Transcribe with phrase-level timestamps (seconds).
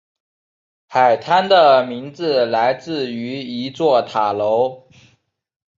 [0.87, 4.89] 海滩的名字来自于一座塔楼。